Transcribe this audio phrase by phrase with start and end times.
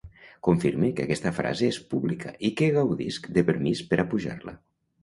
[0.45, 4.61] Confirme que aquesta frase és pública i que gaudisc de permís per a pujar-la